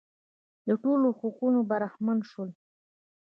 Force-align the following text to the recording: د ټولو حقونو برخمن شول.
د 0.67 0.69
ټولو 0.83 1.07
حقونو 1.19 1.59
برخمن 1.71 2.17
شول. 2.29 2.49